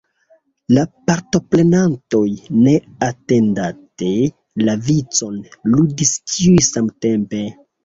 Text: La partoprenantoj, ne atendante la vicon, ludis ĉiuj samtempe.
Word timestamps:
La 0.77 0.83
partoprenantoj, 1.09 2.21
ne 2.63 2.73
atendante 3.09 4.11
la 4.65 4.77
vicon, 4.89 5.39
ludis 5.77 6.17
ĉiuj 6.35 6.67
samtempe. 6.73 7.47